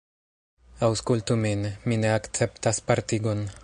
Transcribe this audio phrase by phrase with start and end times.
[0.87, 3.51] Aŭskultu min; mi ne akceptas partigon.